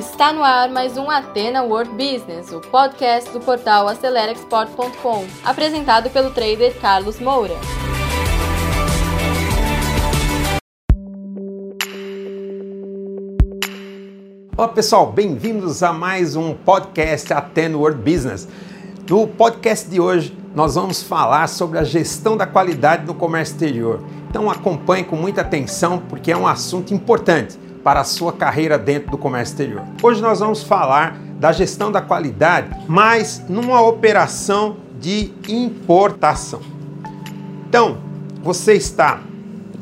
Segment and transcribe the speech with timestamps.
[0.00, 6.30] Está no ar mais um Atena World Business, o podcast do portal AceleraExport.com, apresentado pelo
[6.30, 7.52] trader Carlos Moura.
[14.56, 18.48] Olá pessoal, bem-vindos a mais um podcast Atena World Business.
[19.06, 24.02] No podcast de hoje, nós vamos falar sobre a gestão da qualidade no comércio exterior.
[24.30, 29.12] Então acompanhe com muita atenção porque é um assunto importante para a sua carreira dentro
[29.12, 29.82] do comércio exterior.
[30.02, 36.60] Hoje nós vamos falar da gestão da qualidade, mas numa operação de importação.
[37.68, 37.98] Então,
[38.42, 39.20] você está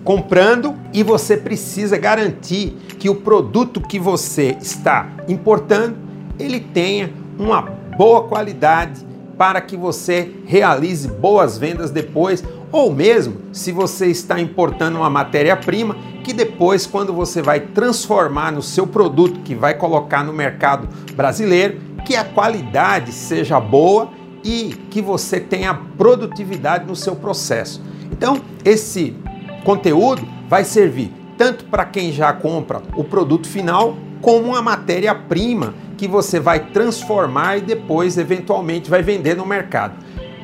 [0.04, 5.96] comprando e você precisa garantir que o produto que você está importando,
[6.38, 9.06] ele tenha uma boa qualidade
[9.36, 15.96] para que você realize boas vendas depois, ou mesmo se você está importando uma matéria-prima
[16.22, 21.80] que depois, quando você vai transformar no seu produto que vai colocar no mercado brasileiro,
[22.04, 24.10] que a qualidade seja boa
[24.44, 27.82] e que você tenha produtividade no seu processo.
[28.12, 29.16] Então, esse
[29.64, 36.08] conteúdo vai servir tanto para quem já compra o produto final, como uma matéria-prima que
[36.08, 39.94] você vai transformar e depois, eventualmente, vai vender no mercado.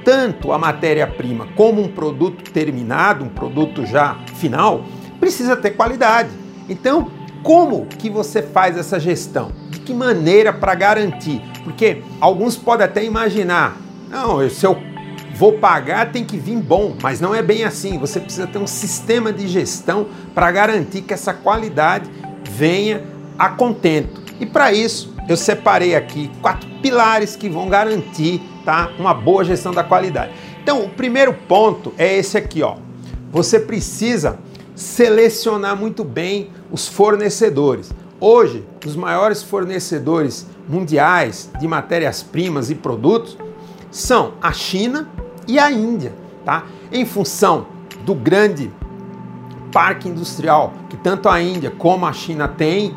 [0.04, 4.84] Tanto a matéria-prima como um produto terminado, um produto já final,
[5.18, 6.28] precisa ter qualidade.
[6.68, 7.10] Então,
[7.42, 9.50] como que você faz essa gestão?
[9.70, 11.40] De que maneira para garantir?
[11.62, 13.76] Porque alguns podem até imaginar,
[14.10, 14.76] não, se eu
[15.34, 17.98] vou pagar tem que vir bom, mas não é bem assim.
[17.98, 22.08] Você precisa ter um sistema de gestão para garantir que essa qualidade
[22.44, 23.02] venha
[23.38, 24.22] a contento.
[24.40, 29.72] E para isso, eu separei aqui quatro pilares que vão garantir tá, uma boa gestão
[29.72, 30.32] da qualidade.
[30.62, 32.76] Então, o primeiro ponto é esse aqui, ó.
[33.30, 34.38] Você precisa
[34.74, 37.92] selecionar muito bem os fornecedores.
[38.20, 43.36] Hoje, os maiores fornecedores mundiais de matérias-primas e produtos
[43.90, 45.08] são a China
[45.46, 46.12] e a Índia,
[46.44, 46.64] tá?
[46.90, 47.66] Em função
[48.04, 48.70] do grande
[49.72, 52.94] parque industrial que tanto a Índia como a China têm,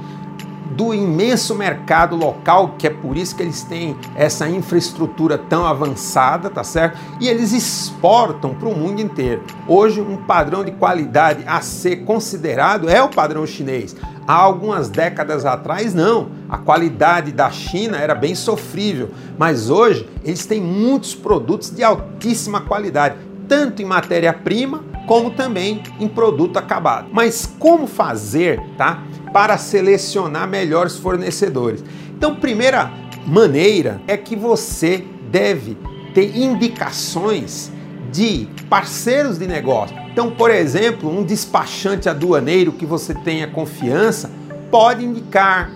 [0.72, 6.50] do imenso mercado local, que é por isso que eles têm essa infraestrutura tão avançada,
[6.50, 6.98] tá certo?
[7.20, 9.44] E eles exportam para o mundo inteiro.
[9.68, 13.96] Hoje, um padrão de qualidade a ser considerado é o padrão chinês.
[14.28, 16.28] Há algumas décadas atrás, não.
[16.50, 22.60] A qualidade da China era bem sofrível, mas hoje eles têm muitos produtos de altíssima
[22.60, 23.16] qualidade,
[23.48, 27.08] tanto em matéria-prima como também em produto acabado.
[27.12, 29.04] Mas como fazer, tá?
[29.32, 31.84] Para selecionar melhores fornecedores.
[32.16, 32.92] Então, primeira
[33.26, 35.78] maneira é que você deve
[36.14, 37.72] ter indicações
[38.12, 39.96] de parceiros de negócio.
[40.12, 44.32] Então, por exemplo, um despachante aduaneiro que você tenha confiança
[44.72, 45.72] pode indicar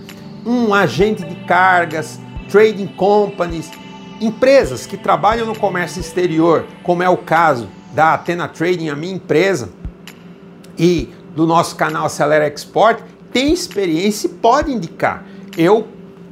[0.45, 3.69] um agente de cargas, trading companies,
[4.21, 9.15] empresas que trabalham no comércio exterior, como é o caso da Atena Trading, a minha
[9.15, 9.69] empresa,
[10.77, 13.01] e do nosso canal Acelera Export,
[13.33, 15.25] tem experiência e pode indicar.
[15.57, 15.87] Eu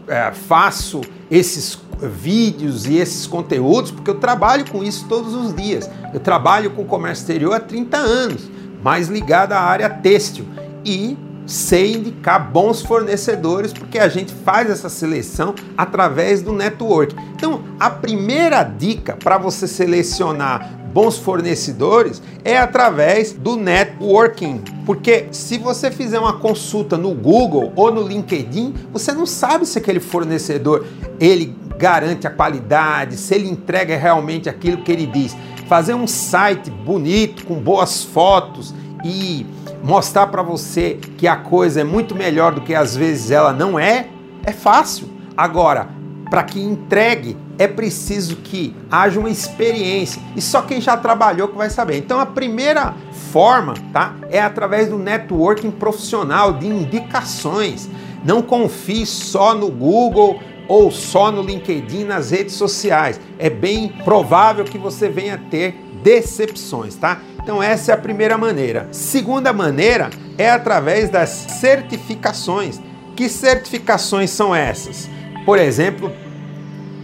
[0.08, 5.90] é, faço esses vídeos e esses conteúdos porque eu trabalho com isso todos os dias.
[6.14, 8.50] Eu trabalho com comércio exterior há 30 anos,
[8.84, 10.46] mais ligado à área têxtil
[10.86, 11.18] e
[11.50, 17.16] sei indicar bons fornecedores porque a gente faz essa seleção através do network.
[17.34, 24.62] Então, a primeira dica para você selecionar bons fornecedores é através do networking.
[24.86, 29.78] Porque se você fizer uma consulta no Google ou no LinkedIn, você não sabe se
[29.78, 30.86] aquele fornecedor
[31.20, 35.36] ele garante a qualidade, se ele entrega realmente aquilo que ele diz.
[35.68, 38.74] Fazer um site bonito, com boas fotos
[39.04, 39.46] e
[39.84, 43.80] mostrar para você que a coisa é muito melhor do que às vezes ela não
[43.80, 44.08] é,
[44.44, 45.10] é fácil.
[45.36, 45.90] Agora,
[46.30, 51.58] para que entregue, é preciso que haja uma experiência e só quem já trabalhou que
[51.58, 51.98] vai saber.
[51.98, 52.94] Então a primeira
[53.32, 57.90] forma, tá, é através do networking profissional de indicações.
[58.24, 63.20] Não confie só no Google ou só no LinkedIn, nas redes sociais.
[63.40, 67.20] É bem provável que você venha ter decepções, tá?
[67.42, 68.88] Então essa é a primeira maneira.
[68.92, 72.80] Segunda maneira é através das certificações.
[73.16, 75.10] Que certificações são essas?
[75.46, 76.12] Por exemplo,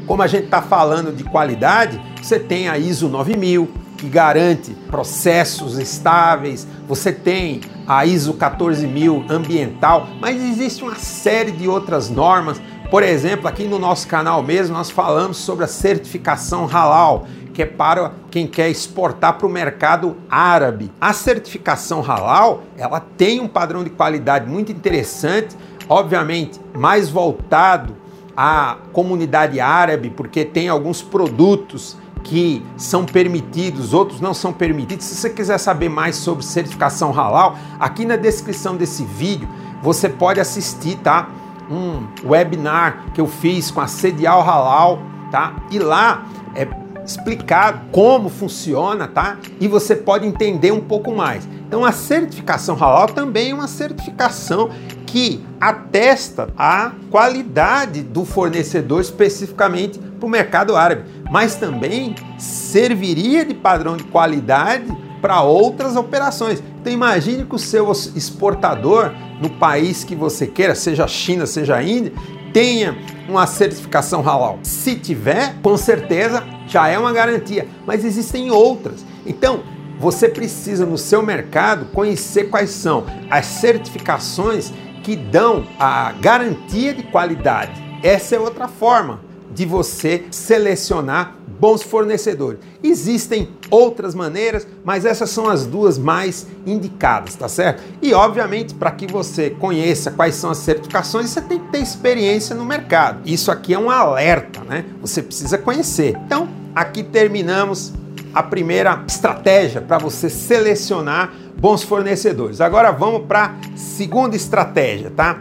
[0.06, 5.78] como a gente está falando de qualidade, você tem a ISO 9000, que garante processos
[5.78, 12.62] estáveis, você tem a ISO 14000 ambiental, mas existe uma série de outras normas.
[12.90, 17.66] Por exemplo, aqui no nosso canal mesmo, nós falamos sobre a certificação halal, que é
[17.66, 20.92] para quem quer exportar para o mercado árabe.
[21.02, 25.56] A certificação halal, ela tem um padrão de qualidade muito interessante,
[25.90, 27.96] obviamente, mais voltado
[28.38, 35.06] à comunidade árabe, porque tem alguns produtos que são permitidos, outros não são permitidos.
[35.06, 39.48] Se você quiser saber mais sobre certificação halal, aqui na descrição desse vídeo
[39.82, 41.30] você pode assistir, tá?
[41.70, 45.00] Um webinar que eu fiz com a Sedial Halal,
[45.32, 45.56] tá?
[45.72, 46.26] E lá
[46.56, 46.68] é
[47.06, 49.38] explicado como funciona, tá?
[49.60, 51.48] E você pode entender um pouco mais.
[51.68, 54.70] Então a certificação halal também é uma certificação
[55.06, 63.54] que atesta a qualidade do fornecedor especificamente para o mercado árabe, mas também serviria de
[63.54, 64.86] padrão de qualidade
[65.26, 66.62] para outras operações.
[66.80, 69.12] Então imagine que o seu exportador
[69.42, 72.14] no país que você queira, seja China, seja Índia,
[72.54, 72.96] tenha
[73.28, 74.60] uma certificação halal.
[74.62, 79.04] Se tiver, com certeza já é uma garantia, mas existem outras.
[79.26, 79.62] Então,
[80.00, 87.02] você precisa no seu mercado conhecer quais são as certificações que dão a garantia de
[87.02, 87.84] qualidade.
[88.04, 92.60] Essa é outra forma de você selecionar bons fornecedores.
[92.84, 97.84] Existem outras maneiras, mas essas são as duas mais indicadas, tá certo?
[98.02, 102.56] E obviamente, para que você conheça quais são as certificações, você tem que ter experiência
[102.56, 103.20] no mercado.
[103.26, 104.86] Isso aqui é um alerta, né?
[105.02, 106.18] Você precisa conhecer.
[106.26, 107.94] Então, aqui terminamos
[108.34, 112.60] a primeira estratégia para você selecionar bons fornecedores.
[112.60, 115.40] Agora vamos para a segunda estratégia, tá?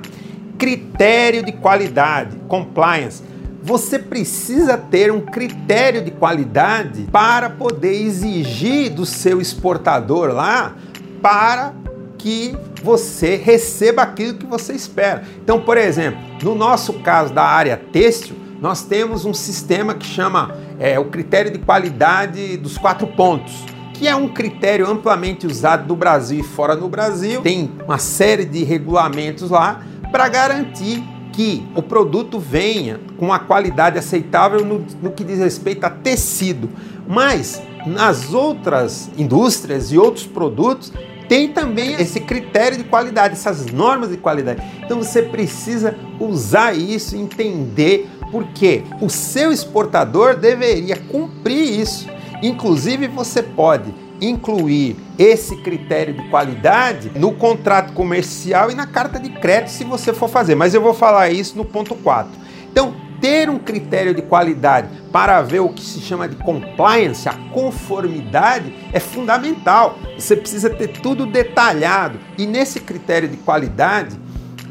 [0.56, 3.22] Critério de qualidade, compliance
[3.64, 10.76] você precisa ter um critério de qualidade para poder exigir do seu exportador lá
[11.22, 11.72] para
[12.18, 15.24] que você receba aquilo que você espera.
[15.42, 20.54] Então, por exemplo, no nosso caso da área têxtil, nós temos um sistema que chama
[20.78, 23.64] é, o critério de qualidade dos quatro pontos
[23.94, 27.40] que é um critério amplamente usado no Brasil e fora no Brasil.
[27.42, 31.00] Tem uma série de regulamentos lá para garantir
[31.34, 36.70] que o produto venha com a qualidade aceitável no, no que diz respeito a tecido.
[37.06, 40.92] Mas nas outras indústrias e outros produtos,
[41.28, 44.62] tem também esse critério de qualidade, essas normas de qualidade.
[44.84, 52.06] Então você precisa usar isso, entender porque o seu exportador deveria cumprir isso.
[52.42, 59.30] Inclusive você pode incluir esse critério de qualidade no contrato comercial e na carta de
[59.30, 62.30] crédito se você for fazer, mas eu vou falar isso no ponto 4.
[62.70, 67.32] Então, ter um critério de qualidade para ver o que se chama de compliance, a
[67.52, 69.98] conformidade, é fundamental.
[70.18, 74.18] Você precisa ter tudo detalhado e nesse critério de qualidade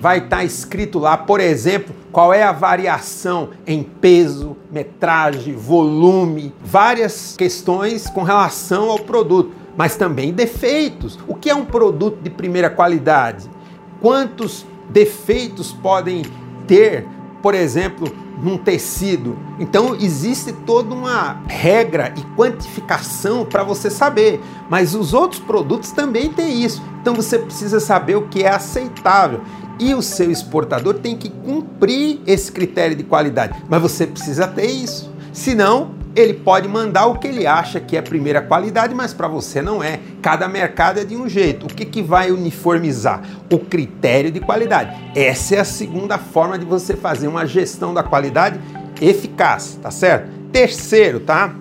[0.04, 7.38] vai estar escrito lá, por exemplo, qual é a variação em peso, metragem, volume, várias
[7.38, 11.18] questões com relação ao produto, mas também defeitos.
[11.26, 13.50] O que é um produto de primeira qualidade?
[14.02, 16.24] Quantos defeitos podem
[16.68, 17.08] ter,
[17.42, 18.12] por exemplo,
[18.42, 19.38] num tecido.
[19.58, 26.30] Então existe toda uma regra e quantificação para você saber, mas os outros produtos também
[26.30, 26.84] têm isso.
[27.02, 29.42] Então você precisa saber o que é aceitável.
[29.80, 34.68] E o seu exportador tem que cumprir esse critério de qualidade, mas você precisa ter
[34.68, 35.12] isso.
[35.32, 39.62] Senão, ele pode mandar o que ele acha que é primeira qualidade, mas para você
[39.62, 40.00] não é.
[40.22, 41.66] Cada mercado é de um jeito.
[41.66, 43.22] O que, que vai uniformizar?
[43.52, 44.96] O critério de qualidade.
[45.16, 48.60] Essa é a segunda forma de você fazer uma gestão da qualidade
[49.02, 50.30] eficaz, tá certo?
[50.52, 51.54] Terceiro, tá?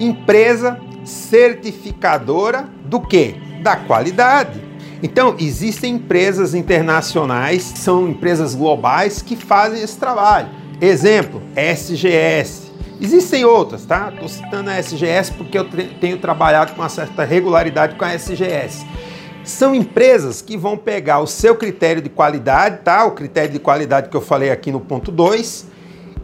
[0.00, 3.36] Empresa certificadora do que?
[3.62, 4.63] Da qualidade.
[5.04, 10.48] Então, existem empresas internacionais, são empresas globais que fazem esse trabalho.
[10.80, 12.72] Exemplo, SGS.
[12.98, 14.08] Existem outras, tá?
[14.10, 15.68] Estou citando a SGS porque eu
[16.00, 18.86] tenho trabalhado com uma certa regularidade com a SGS.
[19.44, 23.04] São empresas que vão pegar o seu critério de qualidade, tá?
[23.04, 25.66] O critério de qualidade que eu falei aqui no ponto 2,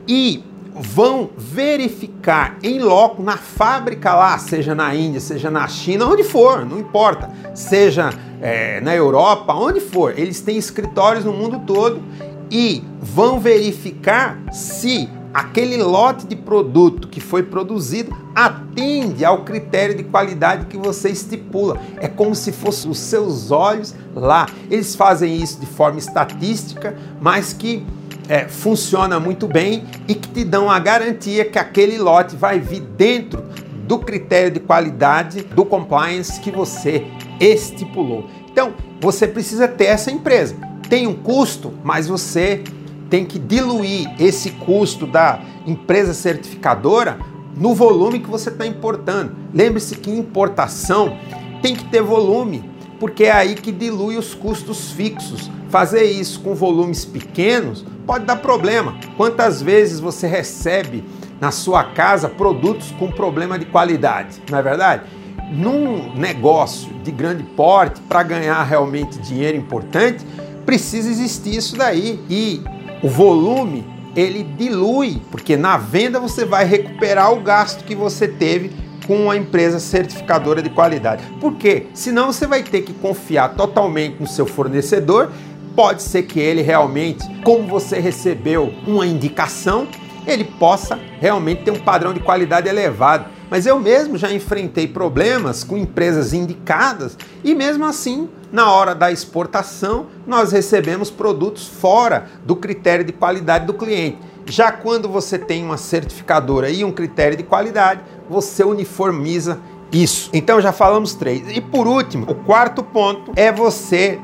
[0.09, 0.43] e
[0.75, 6.65] vão verificar em loco na fábrica lá, seja na Índia, seja na China, onde for,
[6.65, 8.11] não importa, seja
[8.41, 12.03] é, na Europa, onde for, eles têm escritórios no mundo todo
[12.51, 20.03] e vão verificar se aquele lote de produto que foi produzido atende ao critério de
[20.03, 21.81] qualidade que você estipula.
[21.99, 24.47] É como se fossem os seus olhos lá.
[24.69, 27.87] Eles fazem isso de forma estatística, mas que
[28.29, 32.81] é, funciona muito bem e que te dão a garantia que aquele lote vai vir
[32.81, 33.45] dentro
[33.87, 37.05] do critério de qualidade do compliance que você
[37.41, 38.27] estipulou.
[38.53, 40.57] Então, você precisa ter essa empresa.
[40.89, 42.63] Tem um custo, mas você
[43.09, 47.19] tem que diluir esse custo da empresa certificadora
[47.57, 49.35] no volume que você está importando.
[49.53, 51.17] Lembre-se que importação
[51.61, 52.71] tem que ter volume
[53.01, 55.51] porque é aí que dilui os custos fixos.
[55.71, 58.97] Fazer isso com volumes pequenos pode dar problema.
[59.17, 61.03] Quantas vezes você recebe
[61.41, 65.05] na sua casa produtos com problema de qualidade, não é verdade?
[65.51, 70.25] Num negócio de grande porte, para ganhar realmente dinheiro importante,
[70.65, 72.21] precisa existir isso daí.
[72.31, 72.63] E
[73.03, 78.71] o volume ele dilui, porque na venda você vai recuperar o gasto que você teve
[79.07, 81.25] com a empresa certificadora de qualidade.
[81.41, 81.87] Por quê?
[81.95, 85.33] Senão você vai ter que confiar totalmente no seu fornecedor.
[85.75, 89.89] Pode ser que ele realmente, como você recebeu uma indicação,
[90.27, 93.27] ele possa realmente ter um padrão de qualidade elevado.
[93.51, 99.11] Mas eu mesmo já enfrentei problemas com empresas indicadas e mesmo assim, na hora da
[99.11, 104.19] exportação, nós recebemos produtos fora do critério de qualidade do cliente.
[104.47, 109.61] Já quando você tem uma certificadora e um critério de qualidade, você uniformiza
[109.93, 110.31] isso.
[110.33, 111.43] Então já falamos três.
[111.49, 114.19] E por último, o quarto ponto é você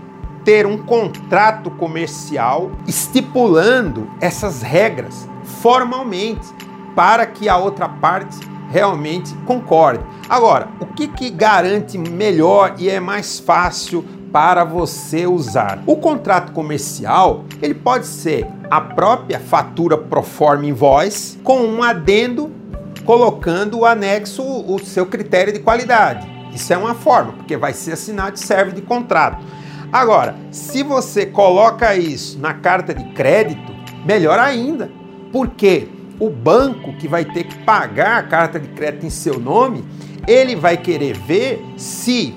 [0.45, 5.29] ter um contrato comercial estipulando essas regras
[5.61, 6.47] formalmente
[6.95, 8.39] para que a outra parte
[8.71, 10.05] realmente concorde.
[10.29, 15.83] Agora, o que, que garante melhor e é mais fácil para você usar?
[15.87, 22.53] O contrato comercial ele pode ser a própria fatura pro forma invoice com um adendo
[23.05, 26.29] colocando o anexo o seu critério de qualidade.
[26.53, 29.43] Isso é uma forma, porque vai ser assinado e serve de contrato.
[29.93, 33.73] Agora, se você coloca isso na carta de crédito,
[34.05, 34.91] melhor ainda,
[35.31, 39.85] porque o banco que vai ter que pagar a carta de crédito em seu nome,
[40.27, 42.35] ele vai querer ver se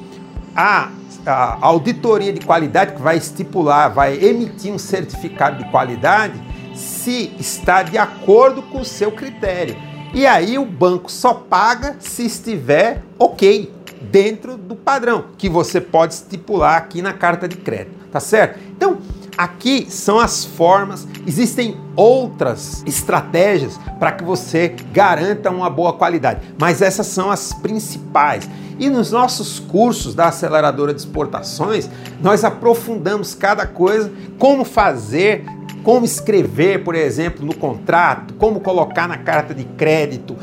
[0.55, 0.89] a,
[1.25, 6.39] a auditoria de qualidade que vai estipular, vai emitir um certificado de qualidade,
[6.73, 9.75] se está de acordo com o seu critério.
[10.13, 13.71] E aí o banco só paga se estiver ok,
[14.01, 18.59] dentro do padrão que você pode estipular aqui na carta de crédito, tá certo?
[18.71, 18.97] Então,
[19.39, 26.81] Aqui são as formas, existem outras estratégias para que você garanta uma boa qualidade, mas
[26.81, 28.49] essas são as principais.
[28.77, 31.89] E nos nossos cursos da aceleradora de exportações,
[32.21, 35.45] nós aprofundamos cada coisa, como fazer,
[35.83, 40.35] como escrever, por exemplo, no contrato, como colocar na carta de crédito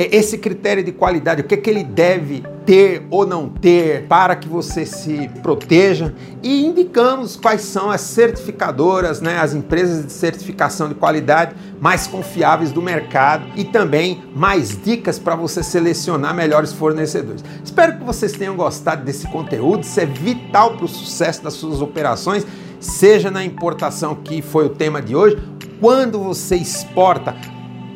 [0.00, 4.06] é, esse critério de qualidade, o que, é que ele deve ter ou não ter
[4.06, 10.10] para que você se proteja e indicamos quais são as certificadoras, né, as empresas de
[10.10, 16.72] certificação de qualidade mais confiáveis do mercado e também mais dicas para você selecionar melhores
[16.72, 17.44] fornecedores.
[17.62, 21.82] Espero que vocês tenham gostado desse conteúdo, isso é vital para o sucesso das suas
[21.82, 22.46] operações,
[22.78, 25.36] seja na importação que foi o tema de hoje,
[25.78, 27.36] quando você exporta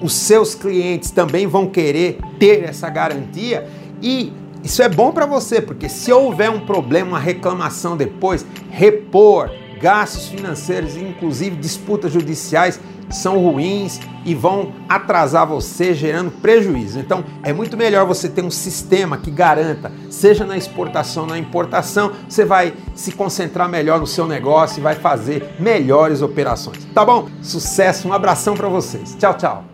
[0.04, 3.66] os seus clientes também vão querer ter essa garantia
[4.02, 4.30] e
[4.62, 10.28] isso é bom para você, porque se houver um problema, uma reclamação depois, repor gastos
[10.28, 16.98] financeiros, inclusive disputas judiciais, são ruins e vão atrasar você, gerando prejuízo.
[16.98, 22.12] Então, é muito melhor você ter um sistema que garanta, seja na exportação na importação,
[22.28, 26.86] você vai se concentrar melhor no seu negócio e vai fazer melhores operações.
[26.94, 27.28] Tá bom?
[27.42, 29.14] Sucesso, um abração para vocês.
[29.18, 29.73] Tchau, tchau.